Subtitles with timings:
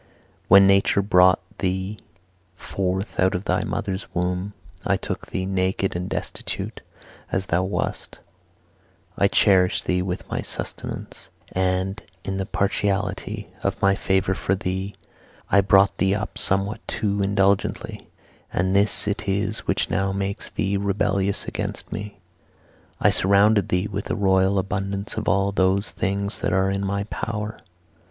[0.47, 1.99] When nature brought thee
[2.55, 6.81] forth out of thy mother's womb, I took thee, naked and destitute
[7.31, 8.17] as thou wast,
[9.15, 14.95] I cherished thee with my substance, and, in the partiality of my favour for thee,
[15.51, 18.09] I brought thee up somewhat too indulgently,
[18.51, 22.17] and this it is which now makes thee rebellious against me.
[22.99, 27.03] I surrounded thee with a royal abundance of all those things that are in my
[27.03, 27.59] power.